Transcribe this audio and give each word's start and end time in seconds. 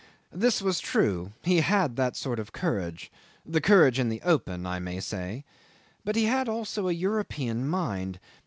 This 0.33 0.63
was 0.63 0.79
true; 0.79 1.31
he 1.43 1.61
had 1.61 1.95
that 1.95 2.15
sort 2.15 2.39
of 2.39 2.51
courage 2.51 3.11
the 3.45 3.61
courage 3.61 3.99
in 3.99 4.09
the 4.09 4.19
open, 4.23 4.65
I 4.65 4.79
may 4.79 4.99
say 4.99 5.45
but 6.03 6.15
he 6.15 6.25
had 6.25 6.49
also 6.49 6.87
a 6.87 6.91
European 6.93 7.67
mind. 7.67 8.19